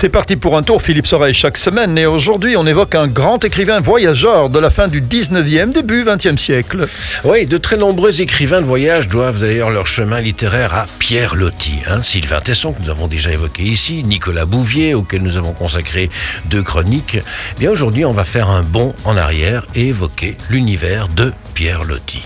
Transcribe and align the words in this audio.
C'est 0.00 0.08
parti 0.08 0.36
pour 0.36 0.56
un 0.56 0.62
tour, 0.62 0.80
Philippe 0.80 1.06
Soreille, 1.06 1.34
chaque 1.34 1.58
semaine. 1.58 1.98
Et 1.98 2.06
aujourd'hui, 2.06 2.56
on 2.56 2.66
évoque 2.66 2.94
un 2.94 3.06
grand 3.06 3.44
écrivain 3.44 3.80
voyageur 3.80 4.48
de 4.48 4.58
la 4.58 4.70
fin 4.70 4.88
du 4.88 5.02
19e, 5.02 5.74
début 5.74 6.04
20e 6.04 6.38
siècle. 6.38 6.86
Oui, 7.22 7.44
de 7.44 7.58
très 7.58 7.76
nombreux 7.76 8.22
écrivains 8.22 8.62
de 8.62 8.66
voyage 8.66 9.08
doivent 9.08 9.40
d'ailleurs 9.40 9.68
leur 9.68 9.86
chemin 9.86 10.22
littéraire 10.22 10.72
à 10.72 10.86
Pierre 10.98 11.34
Loti. 11.34 11.80
Hein. 11.86 12.02
Sylvain 12.02 12.40
Tesson, 12.40 12.72
que 12.72 12.80
nous 12.80 12.88
avons 12.88 13.08
déjà 13.08 13.30
évoqué 13.30 13.62
ici, 13.62 14.02
Nicolas 14.02 14.46
Bouvier, 14.46 14.94
auquel 14.94 15.20
nous 15.20 15.36
avons 15.36 15.52
consacré 15.52 16.08
deux 16.46 16.62
chroniques. 16.62 17.18
Eh 17.18 17.60
bien 17.60 17.70
aujourd'hui, 17.70 18.06
on 18.06 18.12
va 18.12 18.24
faire 18.24 18.48
un 18.48 18.62
bond 18.62 18.94
en 19.04 19.18
arrière 19.18 19.66
et 19.74 19.88
évoquer 19.88 20.38
l'univers 20.48 21.08
de 21.08 21.30
Pierre 21.52 21.84
Loti. 21.84 22.24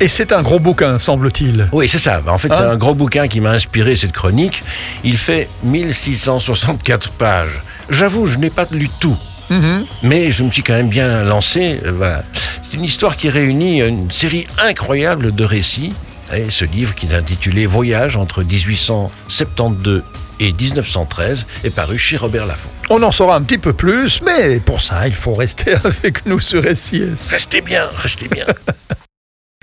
Et 0.00 0.08
c'est 0.08 0.32
un 0.32 0.42
gros 0.42 0.58
bouquin, 0.58 0.98
semble-t-il. 0.98 1.68
Oui, 1.72 1.88
c'est 1.88 1.98
ça. 1.98 2.20
En 2.26 2.36
fait, 2.36 2.48
c'est 2.48 2.54
Hein 2.54 2.70
un 2.72 2.76
gros 2.76 2.94
bouquin 2.94 3.28
qui 3.28 3.40
m'a 3.40 3.52
inspiré 3.52 3.96
cette 3.96 4.12
chronique. 4.12 4.62
Il 5.04 5.16
fait 5.16 5.48
1664 5.64 7.10
pages. 7.12 7.62
J'avoue, 7.88 8.26
je 8.26 8.38
n'ai 8.38 8.50
pas 8.50 8.66
lu 8.70 8.90
tout. 9.00 9.16
Mhm. 9.48 9.86
Mais 10.02 10.32
je 10.32 10.42
me 10.42 10.50
suis 10.50 10.62
quand 10.62 10.74
même 10.74 10.88
bien 10.90 11.24
lancé. 11.24 11.80
Euh, 11.84 11.92
Voilà. 11.96 12.24
C'est 12.34 12.76
une 12.76 12.84
histoire 12.84 13.16
qui 13.16 13.30
réunit 13.30 13.80
une 13.80 14.10
série 14.10 14.46
incroyable 14.58 15.34
de 15.34 15.44
récits. 15.44 15.92
Et 16.34 16.50
ce 16.50 16.64
livre, 16.64 16.94
qui 16.94 17.06
est 17.06 17.14
intitulé 17.14 17.64
Voyage 17.66 18.16
entre 18.16 18.42
1872 18.42 20.02
et 20.40 20.52
1913, 20.52 21.46
est 21.64 21.70
paru 21.70 21.96
chez 21.96 22.16
Robert 22.16 22.44
Laffont. 22.44 22.68
On 22.90 23.02
en 23.02 23.10
saura 23.12 23.36
un 23.36 23.42
petit 23.42 23.58
peu 23.58 23.72
plus, 23.72 24.20
mais 24.22 24.58
pour 24.60 24.82
ça, 24.82 25.06
il 25.08 25.14
faut 25.14 25.34
rester 25.34 25.74
avec 25.84 26.26
nous 26.26 26.40
sur 26.40 26.62
SIS. 26.76 27.30
Restez 27.30 27.60
bien, 27.62 27.88
restez 27.96 28.28
bien. 28.28 28.44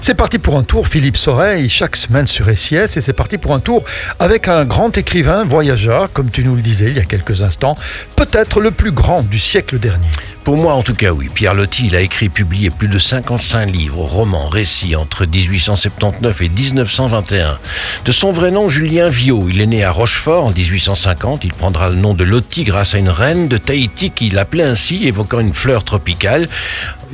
C'est 0.06 0.16
parti 0.16 0.38
pour 0.38 0.58
un 0.58 0.64
tour, 0.64 0.86
Philippe 0.86 1.16
Soreille, 1.16 1.70
chaque 1.70 1.96
semaine 1.96 2.28
sur 2.28 2.46
SIS, 2.58 2.76
et 2.76 2.88
c'est 2.88 3.14
parti 3.14 3.38
pour 3.38 3.54
un 3.54 3.62
tour 3.62 3.86
avec 4.20 4.50
un 4.50 4.66
grand 4.66 4.98
écrivain 4.98 5.46
voyageur, 5.46 6.12
comme 6.12 6.30
tu 6.30 6.44
nous 6.44 6.58
le 6.58 6.62
disais 6.62 6.88
il 6.88 6.98
y 6.98 7.00
a 7.00 7.06
quelques 7.06 7.42
instants, 7.42 7.78
peut-être 8.18 8.60
le 8.60 8.72
plus 8.72 8.92
grand 8.92 9.22
du 9.22 9.40
siècle 9.40 9.80
dernier. 9.80 10.10
Pour 10.44 10.58
moi, 10.58 10.74
en 10.74 10.84
tout 10.84 10.94
cas, 10.94 11.12
oui. 11.12 11.30
Pierre 11.34 11.54
Loti, 11.54 11.86
il 11.86 11.96
a 11.96 12.02
écrit 12.02 12.26
et 12.26 12.30
publié 12.30 12.70
plus 12.70 12.90
de 12.90 12.98
55 12.98 13.66
livres, 13.66 14.00
romans, 14.00 14.48
récits 14.48 14.96
entre 14.96 15.26
1879 15.26 16.42
et 16.42 16.50
1921. 16.50 17.60
De 18.04 18.12
son 18.12 18.32
vrai 18.32 18.52
nom, 18.52 18.68
Julien 18.68 19.08
Viau. 19.08 19.48
Il 19.50 19.62
est 19.62 19.66
né 19.66 19.86
à 19.86 19.92
Rochefort 19.92 20.46
en 20.46 20.52
1850. 20.52 21.46
Il 21.46 21.54
prendra 21.54 21.90
le 21.90 21.96
nom 21.96 22.14
de 22.14 22.26
Loti 22.26 22.66
grâce 22.66 22.94
à 22.94 22.98
une 22.98 23.10
reine 23.10 23.48
de 23.48 23.58
Tahiti 23.58 24.12
qu'il 24.12 24.38
appelait 24.38 24.64
ainsi, 24.64 25.08
évoquant 25.08 25.40
une 25.40 25.54
fleur 25.54 25.86
tropicale. 25.86 26.50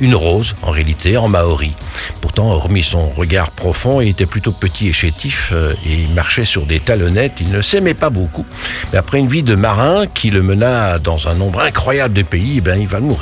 Une 0.00 0.14
rose, 0.14 0.56
en 0.62 0.70
réalité, 0.70 1.16
en 1.18 1.28
maori. 1.28 1.72
Pourtant, 2.22 2.50
hormis 2.50 2.82
son 2.82 3.06
regard 3.08 3.50
profond, 3.50 4.00
il 4.00 4.08
était 4.08 4.24
plutôt 4.24 4.50
petit 4.50 4.88
et 4.88 4.92
chétif 4.94 5.50
euh, 5.52 5.74
et 5.84 5.92
il 5.92 6.14
marchait 6.14 6.46
sur 6.46 6.64
des 6.64 6.80
talonnettes. 6.80 7.34
Il 7.40 7.50
ne 7.50 7.60
s'aimait 7.60 7.92
pas 7.92 8.08
beaucoup. 8.08 8.46
Mais 8.92 8.98
après 8.98 9.18
une 9.18 9.28
vie 9.28 9.42
de 9.42 9.54
marin 9.54 10.06
qui 10.06 10.30
le 10.30 10.42
mena 10.42 10.98
dans 10.98 11.28
un 11.28 11.34
nombre 11.34 11.60
incroyable 11.60 12.14
de 12.14 12.22
pays, 12.22 12.54
eh 12.56 12.60
ben, 12.62 12.80
il 12.80 12.88
va 12.88 13.00
mourir. 13.00 13.19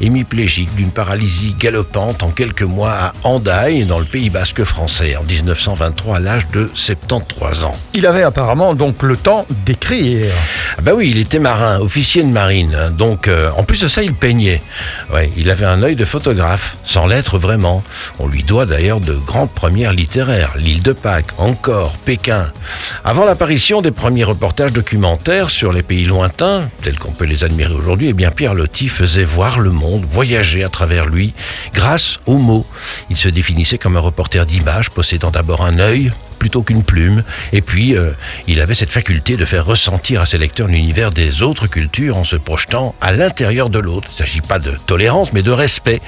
Hémiplégique 0.00 0.74
d'une 0.74 0.90
paralysie 0.90 1.54
galopante 1.58 2.22
en 2.22 2.30
quelques 2.30 2.62
mois 2.62 2.92
à 2.92 3.12
Hendaye, 3.24 3.84
dans 3.84 3.98
le 3.98 4.04
Pays 4.04 4.30
basque 4.30 4.64
français, 4.64 5.16
en 5.16 5.22
1923, 5.24 6.16
à 6.16 6.20
l'âge 6.20 6.46
de 6.52 6.70
73 6.74 7.64
ans. 7.64 7.76
Il 7.94 8.06
avait 8.06 8.22
apparemment 8.22 8.74
donc 8.74 9.02
le 9.02 9.16
temps 9.16 9.46
d'écrire. 9.64 10.32
Ah 10.78 10.82
bah 10.82 10.92
oui, 10.94 11.10
il 11.10 11.18
était 11.18 11.38
marin, 11.38 11.80
officier 11.80 12.22
de 12.22 12.28
marine. 12.28 12.74
hein. 12.74 12.90
Donc, 12.90 13.28
euh, 13.28 13.50
en 13.56 13.64
plus 13.64 13.82
de 13.82 13.88
ça, 13.88 14.02
il 14.02 14.14
peignait. 14.14 14.62
Ouais, 15.12 15.30
il 15.36 15.50
avait 15.50 15.64
un 15.66 15.82
œil 15.82 15.96
de 15.96 16.04
photographe, 16.04 16.76
sans 16.84 17.06
l'être 17.06 17.38
vraiment. 17.38 17.82
On 18.18 18.26
lui 18.28 18.42
doit 18.42 18.66
d'ailleurs 18.66 19.00
de 19.00 19.14
grandes 19.14 19.50
premières 19.50 19.92
littéraires. 19.92 20.52
L'île 20.56 20.82
de 20.82 20.92
Pâques, 20.92 21.32
encore, 21.38 21.96
Pékin. 21.98 22.50
Avant 23.04 23.24
l'apparition 23.24 23.82
des 23.82 23.90
premiers 23.90 24.24
reportages 24.24 24.72
documentaires 24.72 25.50
sur 25.50 25.72
les 25.72 25.82
pays 25.82 26.04
lointains, 26.04 26.68
tels 26.82 26.98
qu'on 26.98 27.12
peut 27.12 27.24
les 27.24 27.44
admirer 27.44 27.72
aujourd'hui, 27.74 28.08
eh 28.08 28.12
bien 28.12 28.30
Pierre 28.30 28.54
Loti 28.54 28.88
faisait 28.88 29.24
voir 29.26 29.60
le 29.60 29.70
monde, 29.70 30.06
voyager 30.10 30.64
à 30.64 30.68
travers 30.68 31.06
lui, 31.06 31.34
grâce 31.74 32.20
aux 32.26 32.38
mots. 32.38 32.66
Il 33.10 33.16
se 33.16 33.28
définissait 33.28 33.78
comme 33.78 33.96
un 33.96 34.00
reporter 34.00 34.46
d'images, 34.46 34.90
possédant 34.90 35.30
d'abord 35.30 35.64
un 35.64 35.78
œil, 35.78 36.12
plutôt 36.46 36.62
qu'une 36.62 36.84
plume. 36.84 37.24
Et 37.52 37.60
puis, 37.60 37.96
euh, 37.96 38.10
il 38.46 38.60
avait 38.60 38.74
cette 38.74 38.92
faculté 38.92 39.36
de 39.36 39.44
faire 39.44 39.66
ressentir 39.66 40.20
à 40.20 40.26
ses 40.26 40.38
lecteurs 40.38 40.68
l'univers 40.68 41.10
des 41.10 41.42
autres 41.42 41.66
cultures 41.66 42.16
en 42.16 42.22
se 42.22 42.36
projetant 42.36 42.94
à 43.00 43.10
l'intérieur 43.10 43.68
de 43.68 43.80
l'autre. 43.80 44.06
Il 44.10 44.12
ne 44.12 44.18
s'agit 44.18 44.40
pas 44.42 44.60
de 44.60 44.70
tolérance, 44.86 45.32
mais 45.32 45.42
de 45.42 45.50
respect. 45.50 46.00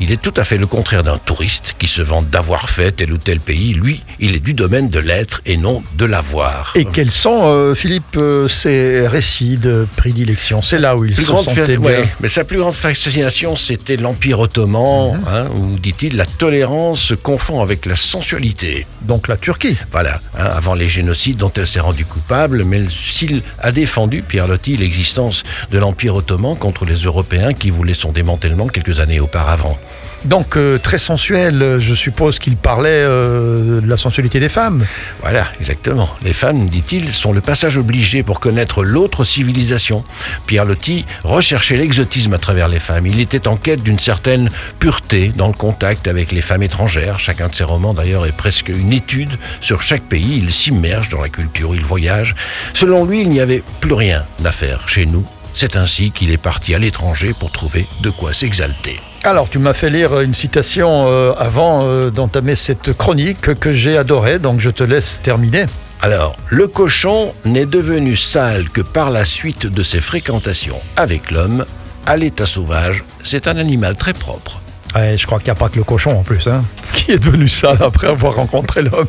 Il 0.00 0.10
est 0.10 0.20
tout 0.20 0.34
à 0.36 0.42
fait 0.42 0.56
le 0.56 0.66
contraire 0.66 1.04
d'un 1.04 1.18
touriste 1.18 1.76
qui 1.78 1.86
se 1.86 2.02
vante 2.02 2.28
d'avoir 2.28 2.70
fait 2.70 2.90
tel 2.90 3.12
ou 3.12 3.18
tel 3.18 3.38
pays. 3.38 3.72
Lui, 3.72 4.02
il 4.18 4.34
est 4.34 4.40
du 4.40 4.52
domaine 4.52 4.88
de 4.88 4.98
l'être 4.98 5.42
et 5.46 5.56
non 5.56 5.84
de 5.96 6.06
l'avoir. 6.06 6.72
Et 6.74 6.86
quels 6.86 7.12
sont, 7.12 7.42
euh, 7.44 7.76
Philippe, 7.76 8.16
euh, 8.16 8.48
ses 8.48 9.06
récits 9.06 9.58
de 9.58 9.86
prédilection? 9.94 10.60
C'est 10.60 10.80
là 10.80 10.96
où 10.96 11.04
il 11.04 11.14
Plus 11.14 11.22
se 11.22 11.30
sentait 11.30 11.76
ouais, 11.76 12.08
mais 12.18 12.28
sa 12.28 12.42
plus 12.42 12.58
grande 12.58 12.74
fascination, 12.74 13.54
c'était 13.54 13.96
l'Empire 13.96 14.40
ottoman, 14.40 15.20
hein, 15.28 15.46
où, 15.56 15.78
dit-il, 15.78 16.16
la 16.16 16.26
tolérance 16.26 17.00
se 17.00 17.14
confond 17.14 17.62
avec 17.62 17.86
la 17.86 17.94
sensualité. 17.94 18.88
Donc 19.02 19.28
la 19.28 19.36
Turquie. 19.36 19.76
Voilà, 19.92 20.20
hein, 20.36 20.44
avant 20.44 20.74
les 20.74 20.88
génocides 20.88 21.36
dont 21.36 21.52
elle 21.56 21.66
s'est 21.66 21.80
rendue 21.80 22.04
coupable, 22.04 22.64
mais 22.64 22.88
s'il 22.88 23.42
a 23.60 23.72
défendu, 23.72 24.22
Pierre 24.22 24.48
Loti, 24.48 24.76
l'existence 24.76 25.44
de 25.70 25.78
l'Empire 25.78 26.14
ottoman 26.14 26.56
contre 26.56 26.84
les 26.84 26.96
Européens 26.96 27.54
qui 27.54 27.70
voulaient 27.70 27.94
son 27.94 28.12
démantèlement 28.12 28.68
quelques 28.68 29.00
années 29.00 29.20
auparavant. 29.20 29.78
Donc 30.24 30.56
euh, 30.56 30.78
très 30.78 30.98
sensuel, 30.98 31.62
euh, 31.62 31.78
je 31.78 31.94
suppose 31.94 32.38
qu'il 32.38 32.56
parlait 32.56 32.88
euh, 32.90 33.80
de 33.80 33.88
la 33.88 33.96
sensualité 33.96 34.40
des 34.40 34.48
femmes. 34.48 34.86
Voilà, 35.20 35.46
exactement. 35.60 36.08
Les 36.22 36.32
femmes, 36.32 36.66
dit-il, 36.66 37.10
sont 37.10 37.32
le 37.32 37.40
passage 37.40 37.76
obligé 37.76 38.22
pour 38.22 38.40
connaître 38.40 38.84
l'autre 38.84 39.24
civilisation. 39.24 40.02
Pierre 40.46 40.64
Loti 40.64 41.04
recherchait 41.24 41.76
l'exotisme 41.76 42.32
à 42.32 42.38
travers 42.38 42.68
les 42.68 42.80
femmes. 42.80 43.06
Il 43.06 43.20
était 43.20 43.48
en 43.48 43.56
quête 43.56 43.82
d'une 43.82 43.98
certaine 43.98 44.50
pureté 44.78 45.32
dans 45.36 45.48
le 45.48 45.54
contact 45.54 46.08
avec 46.08 46.32
les 46.32 46.40
femmes 46.40 46.62
étrangères. 46.62 47.18
Chacun 47.18 47.48
de 47.48 47.54
ses 47.54 47.64
romans, 47.64 47.92
d'ailleurs, 47.92 48.24
est 48.24 48.36
presque 48.36 48.68
une 48.68 48.92
étude 48.92 49.36
sur 49.60 49.82
chaque 49.82 50.02
pays. 50.02 50.38
Il 50.42 50.52
s'immerge 50.52 51.10
dans 51.10 51.20
la 51.20 51.28
culture, 51.28 51.74
il 51.74 51.84
voyage. 51.84 52.34
Selon 52.72 53.04
lui, 53.04 53.20
il 53.20 53.28
n'y 53.28 53.40
avait 53.40 53.62
plus 53.80 53.94
rien 53.94 54.24
à 54.42 54.52
faire 54.52 54.88
chez 54.88 55.04
nous. 55.04 55.26
C'est 55.54 55.76
ainsi 55.76 56.10
qu'il 56.10 56.32
est 56.32 56.36
parti 56.36 56.74
à 56.74 56.78
l'étranger 56.78 57.32
pour 57.32 57.52
trouver 57.52 57.86
de 58.02 58.10
quoi 58.10 58.32
s'exalter. 58.32 59.00
Alors, 59.22 59.48
tu 59.48 59.58
m'as 59.58 59.72
fait 59.72 59.88
lire 59.88 60.20
une 60.20 60.34
citation 60.34 61.04
euh, 61.06 61.32
avant 61.38 61.84
euh, 61.84 62.10
d'entamer 62.10 62.56
cette 62.56 62.92
chronique 62.92 63.54
que 63.54 63.72
j'ai 63.72 63.96
adorée, 63.96 64.40
donc 64.40 64.60
je 64.60 64.68
te 64.68 64.82
laisse 64.82 65.20
terminer. 65.22 65.66
Alors, 66.02 66.36
le 66.48 66.66
cochon 66.66 67.32
n'est 67.44 67.66
devenu 67.66 68.16
sale 68.16 68.68
que 68.68 68.82
par 68.82 69.10
la 69.10 69.24
suite 69.24 69.66
de 69.66 69.82
ses 69.82 70.00
fréquentations 70.00 70.80
avec 70.96 71.30
l'homme. 71.30 71.64
À 72.04 72.16
l'état 72.16 72.44
sauvage, 72.44 73.04
c'est 73.22 73.46
un 73.46 73.56
animal 73.56 73.94
très 73.94 74.12
propre. 74.12 74.60
Ouais, 74.94 75.16
je 75.16 75.24
crois 75.24 75.38
qu'il 75.38 75.46
n'y 75.46 75.52
a 75.52 75.54
pas 75.54 75.68
que 75.70 75.76
le 75.76 75.84
cochon 75.84 76.18
en 76.18 76.22
plus, 76.22 76.46
hein, 76.48 76.62
qui 76.92 77.12
est 77.12 77.24
devenu 77.24 77.48
sale 77.48 77.78
après 77.80 78.08
avoir 78.08 78.34
rencontré 78.34 78.82
l'homme? 78.82 79.06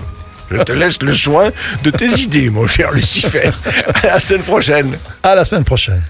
Je 0.52 0.62
te 0.62 0.72
laisse 0.72 1.02
le 1.02 1.14
soin 1.14 1.50
de 1.84 1.90
tes 1.90 2.22
idées, 2.22 2.52
mon 2.52 2.68
cher 2.68 2.92
Lucifer. 2.92 3.50
À 4.04 4.08
la 4.08 4.20
semaine 4.20 4.44
prochaine. 4.44 4.98
À 5.24 5.34
la 5.34 5.44
semaine 5.44 5.64
prochaine. 5.64 6.04